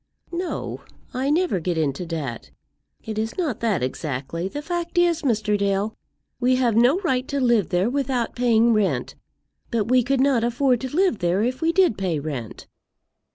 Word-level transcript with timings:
"No; 0.31 0.81
I 1.13 1.29
never 1.29 1.59
get 1.59 1.77
into 1.77 2.07
debt. 2.07 2.49
It 3.03 3.19
is 3.19 3.37
not 3.37 3.59
that, 3.59 3.83
exactly. 3.83 4.47
The 4.47 4.63
fact 4.63 4.97
is, 4.97 5.21
Mr. 5.21 5.55
Dale, 5.55 5.95
we 6.39 6.55
have 6.55 6.75
no 6.75 6.97
right 7.01 7.27
to 7.27 7.39
live 7.39 7.69
there 7.69 7.87
without 7.87 8.35
paying 8.35 8.73
rent; 8.73 9.13
but 9.69 9.89
we 9.89 10.01
could 10.01 10.19
not 10.19 10.43
afford 10.43 10.81
to 10.81 10.95
live 10.95 11.19
there 11.19 11.43
if 11.43 11.61
we 11.61 11.71
did 11.71 11.99
pay 11.99 12.19
rent." 12.19 12.65